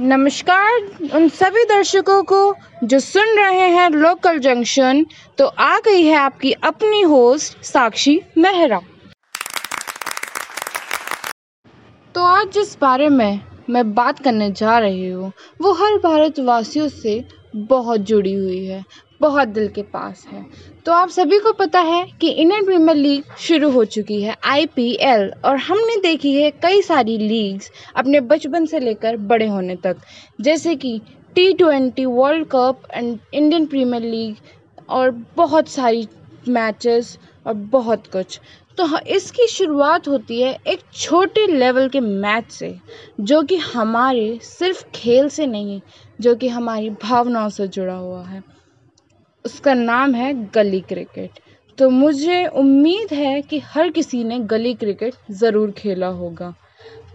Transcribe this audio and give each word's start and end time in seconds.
नमस्कार 0.00 1.10
उन 1.14 1.28
सभी 1.28 1.62
दर्शकों 1.64 2.22
को 2.22 2.54
जो 2.84 2.98
सुन 3.00 3.38
रहे 3.38 3.68
हैं 3.68 3.88
लोकल 3.90 4.38
जंक्शन 4.38 5.04
तो 5.38 5.46
आ 5.46 5.78
गई 5.78 6.02
है 6.02 6.14
आपकी 6.16 6.52
अपनी 6.52 7.00
होस्ट, 7.02 7.56
साक्षी 7.64 8.20
मेहरा। 8.38 8.80
तो 12.14 12.24
आज 12.24 12.52
जिस 12.52 12.78
बारे 12.80 13.08
में 13.08 13.40
मैं 13.70 13.92
बात 13.94 14.22
करने 14.24 14.50
जा 14.52 14.78
रही 14.78 15.08
हूँ, 15.08 15.32
वो 15.62 15.72
हर 15.74 15.96
भारतवासियों 15.98 16.88
से 16.88 17.22
बहुत 17.56 18.00
जुड़ी 18.02 18.34
हुई 18.34 18.64
है। 18.64 18.84
बहुत 19.20 19.48
दिल 19.48 19.68
के 19.68 19.82
पास 19.82 20.26
है। 20.26 20.44
तो 20.86 20.92
आप 20.92 21.08
सभी 21.08 21.38
को 21.38 21.52
पता 21.52 21.80
है 21.80 22.04
कि 22.20 22.28
इंडियन 22.28 22.64
प्रीमियर 22.64 22.96
लीग 22.96 23.24
शुरू 23.38 23.70
हो 23.70 23.84
चुकी 23.84 24.20
है, 24.22 24.36
आईपीएल, 24.44 25.32
और 25.44 25.56
हमने 25.56 25.96
देखी 25.96 26.34
है 26.34 26.50
कई 26.50 26.82
सारी 26.82 27.16
लीग्स 27.18 27.70
अपने 27.96 28.20
बचपन 28.20 28.66
से 28.66 28.80
लेकर 28.80 29.16
बड़े 29.16 29.46
होने 29.46 29.76
तक। 29.76 29.96
जैसे 30.40 30.74
कि 30.76 31.00
T 31.34 31.52
twenty 31.52 32.04
world 32.04 32.46
cup 32.46 32.82
and 32.94 33.18
Indian 33.34 33.66
premier 33.66 34.02
league 34.02 34.36
और 34.88 35.10
बहुत 35.36 35.68
सारी 35.68 36.08
मैचेस 36.48 37.18
और 37.46 37.54
बहुत 37.54 38.06
कुछ। 38.06 38.40
तो 38.78 38.98
इसकी 38.98 39.46
शुरुआत 39.46 40.08
होती 40.08 40.40
है 40.40 40.56
एक 40.66 40.80
छोटे 40.92 41.46
लेवल 41.46 41.88
के 41.88 42.00
मैच 42.00 42.50
से, 42.52 42.74
जो 43.20 43.42
कि 43.42 43.56
हमारे 43.56 44.38
सिर्फ़ 44.42 44.84
खेल 44.94 45.28
से 45.28 45.46
नहीं, 45.46 45.80
जो 46.20 46.34
कि 46.34 46.48
हमारी 46.48 46.90
भावनाओं 46.90 47.48
से 47.48 47.68
जुड़ा 47.68 47.94
हुआ 47.94 48.22
है। 48.24 48.42
उसका 49.44 49.74
नाम 49.74 50.14
है 50.14 50.32
गली 50.50 50.80
क्रिकेट। 50.80 51.40
तो 51.78 51.88
मुझे 51.90 52.44
उम्मीद 52.46 53.12
है 53.12 53.40
कि 53.42 53.58
हर 53.64 53.90
किसी 53.90 54.22
ने 54.24 54.38
गली 54.38 54.74
क्रिकेट 54.74 55.14
ज़रूर 55.30 55.70
खेला 55.70 56.06
होगा। 56.06 56.54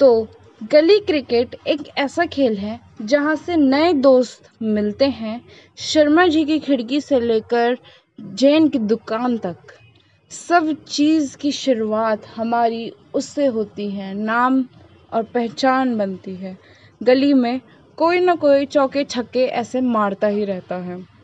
तो 0.00 0.28
गली 0.72 0.98
क्रिकेट 1.00 1.56
एक 1.66 1.88
ऐसा 1.98 2.26
खेल 2.26 2.56
है 2.56 2.80
जहाँ 3.02 3.34
से 3.36 3.56
नए 3.56 3.92
दोस्त 3.92 4.50
मिलते 4.62 5.04
हैं 5.04 5.40
शर्मा 5.78 6.26
जी 6.26 6.44
की 6.44 6.58
खिड़की 6.58 7.00
से 7.00 7.20
लेकर 7.20 7.76
जैन 8.18 8.68
की 8.68 8.78
दुकान 8.78 9.36
तक। 9.38 9.56
सब 10.30 10.74
चीज़ 10.88 11.36
की 11.36 11.52
शुरुआत 11.52 12.26
हमारी 12.26 12.92
उससे 13.14 13.46
होती 13.46 13.90
है, 13.90 14.14
नाम 14.14 14.64
और 15.12 15.22
पहचान 15.24 15.96
बनती 15.98 16.34
है। 16.36 16.56
गली 17.00 17.32
में 17.34 17.60
कोई 17.98 18.20
ना 18.20 18.34
कोई 18.34 18.66
चौके 18.66 19.04
छक्के 19.04 19.44
ऐसे 19.44 19.80
मारता 19.80 20.26
ही 20.26 20.44
रहता 20.44 20.76
है। 20.76 21.15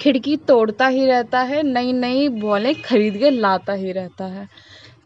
खिड़की 0.00 0.36
तोड़ता 0.36 0.86
ही 0.86 1.06
रहता 1.06 1.40
है 1.40 1.62
नई 1.62 1.92
नई 1.92 2.28
बॉलें 2.28 2.74
खरीद 2.82 3.16
के 3.16 3.30
लाता 3.30 3.72
ही 3.72 3.92
रहता 3.92 4.24
है। 4.24 4.48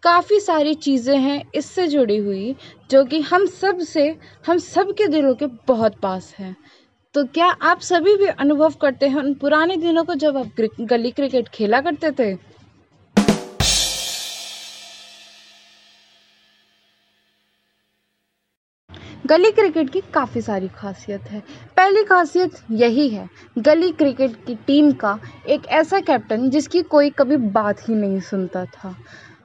काफ़ी 0.02 0.40
सारी 0.40 0.74
चीज़ें 0.74 1.16
हैं 1.18 1.42
इससे 1.54 1.86
जुड़ी 1.88 2.16
हुई, 2.16 2.54
जो 2.90 3.04
कि 3.04 3.20
हम 3.20 3.46
सबसे, 3.46 4.16
हम 4.46 4.58
सब 4.58 4.92
के 4.92 5.06
दिलों 5.08 5.34
के 5.34 5.46
बहुत 5.68 5.98
पास 6.00 6.34
हैं। 6.38 6.56
तो 7.14 7.24
क्या 7.24 7.46
आप 7.62 7.80
सभी 7.80 8.16
भी 8.16 8.26
अनुभव 8.26 8.74
करते 8.80 9.08
हैं 9.08 9.16
उन 9.16 9.34
पुराने 9.34 9.76
दिनों 9.76 10.04
को 10.04 10.14
जब 10.14 10.36
आप 10.36 10.60
गली 10.80 11.10
क्रिकेट 11.10 11.48
खेला 11.48 11.80
करते 11.80 12.10
थे? 12.10 12.34
गली 19.26 19.50
क्रिकेट 19.50 19.90
की 19.90 20.00
काफ़ी 20.14 20.40
सारी 20.40 20.68
खासियत 20.68 21.22
है। 21.22 21.40
पहली 21.76 22.02
खासियत 22.04 22.52
यही 22.70 23.08
है, 23.08 23.28
गली 23.58 23.90
क्रिकेट 23.92 24.34
की 24.46 24.54
टीम 24.54 24.90
का 24.92 25.18
एक 25.48 25.66
ऐसा 25.66 26.00
कैप्टन 26.00 26.48
जिसकी 26.50 26.82
कोई 26.82 27.10
कभी 27.10 27.36
बात 27.36 27.88
ही 27.88 27.94
नहीं 27.94 28.20
सुनता 28.20 28.64
था। 28.64 28.94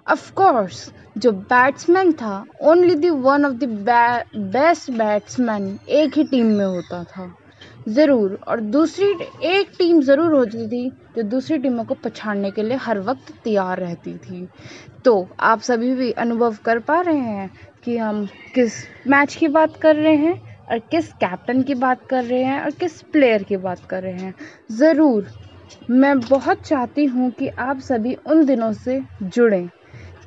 अफकोर्स 0.08 0.92
जो 1.18 1.32
बैट्समैन 1.32 2.12
था 2.14 2.46
only 2.62 2.96
the 2.96 3.10
one 3.10 3.46
of 3.46 3.54
the 3.54 3.64
best 4.36 4.92
batsman 4.92 5.78
एक 5.90 6.18
ही 6.18 6.24
टीम 6.24 6.46
में 6.46 6.66
होता 6.66 7.04
था। 7.04 7.34
ज़रूर। 7.88 8.38
और 8.48 8.60
दूसरी 8.62 9.06
एक 9.48 9.70
टीम 9.78 10.02
ज़रूर 10.02 10.34
होती 10.34 10.68
थी 10.68 10.90
जो 11.16 11.24
दूसरी 11.26 11.58
टीमों 11.58 11.84
को 11.86 11.94
पछाड़ने 11.96 12.52
के 12.52 12.64
लिए 12.64 12.78
हर 12.78 13.00
वक्त 13.00 13.32
तैयार 13.44 13.80
रहती 13.80 14.14
थी। 14.18 14.48
तो 15.06 15.28
आप 15.42 15.62
सभी 15.62 15.94
भी 15.96 16.12
अनुभव 16.14 16.58
कर 16.66 16.80
पा 16.80 17.00
रहे 17.02 17.18
हैं 17.18 17.50
कि 17.86 17.98
हम 17.98 18.26
किस 18.56 18.74
मैच 19.08 19.36
की 19.36 19.48
बात 19.48 19.78
कर 19.78 19.96
रहे 19.96 20.16
हैं 20.16 20.66
और 20.68 20.80
किस 20.92 21.12
कैप्टन 21.14 21.62
की 21.64 21.76
बात 21.76 22.06
कर 22.06 22.24
रहे 22.24 22.44
हैं 22.44 22.62
और 22.62 22.72
किस 22.72 23.02
प्लेयर 23.04 23.44
की 23.44 23.58
बात 23.58 23.86
कर 23.86 24.04
रहे 24.04 24.14
हैं। 24.14 24.34
ज़रूर, 24.72 25.28
मैं 25.90 26.20
बहुत 26.20 26.62
चाहती 26.62 27.06
हूँ 27.06 27.30
कि 27.32 27.48
आप 27.50 27.80
सभी 27.80 28.16
उन 28.26 28.46
दिनों 28.46 28.72
से 28.74 29.02
जुड़ें। 29.24 29.68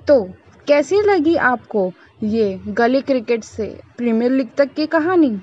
तो 0.08 0.22
कैसी 0.66 1.00
लगी 1.02 1.36
आपको 1.36 1.90
ये 2.22 2.58
गली 2.68 3.00
क्रिकेट 3.02 3.44
से 3.44 3.66
प्रीमियर 3.96 4.32
लीग 4.32 4.48
तक 4.56 4.72
की 4.74 4.86
कहानी? 4.86 5.36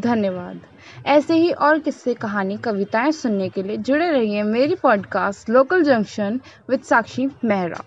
धन्यवाद। 0.00 0.60
ऐसे 1.06 1.34
ही 1.34 1.50
और 1.50 1.78
किस्से, 1.78 2.14
कहानी, 2.14 2.56
कविताएँ 2.56 3.12
सुनने 3.12 3.48
के 3.48 3.62
लिए 3.62 3.76
जुड़े 3.76 4.10
रहिए 4.10 4.42
मेरी 4.42 4.74
podcast 4.74 5.50
local 5.50 5.82
junction 5.82 6.40
with 6.70 6.80
Sakshi 6.80 7.28
Mehra 7.44 7.80